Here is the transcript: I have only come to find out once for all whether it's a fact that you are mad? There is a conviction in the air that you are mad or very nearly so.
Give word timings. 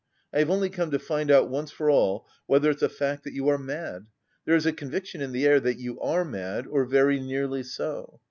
I 0.33 0.39
have 0.39 0.49
only 0.49 0.71
come 0.71 0.89
to 0.89 0.97
find 0.97 1.29
out 1.29 1.47
once 1.51 1.69
for 1.69 1.87
all 1.87 2.27
whether 2.47 2.71
it's 2.71 2.81
a 2.81 2.89
fact 2.89 3.23
that 3.23 3.33
you 3.35 3.49
are 3.49 3.59
mad? 3.59 4.07
There 4.45 4.55
is 4.55 4.65
a 4.65 4.73
conviction 4.73 5.21
in 5.21 5.31
the 5.31 5.45
air 5.45 5.59
that 5.59 5.77
you 5.77 5.99
are 5.99 6.25
mad 6.25 6.65
or 6.65 6.85
very 6.85 7.19
nearly 7.19 7.61
so. 7.61 8.19